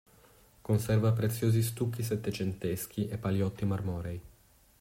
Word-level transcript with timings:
Conserva 0.63 1.11
preziosi 1.13 1.61
stucchi 1.61 2.01
settecenteschi 2.01 3.07
e 3.07 3.19
paliotti 3.19 3.65
marmorei. 3.65 4.21